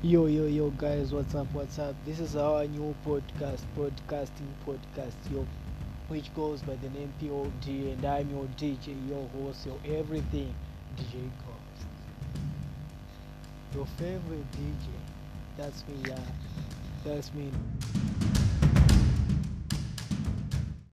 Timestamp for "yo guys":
0.46-1.12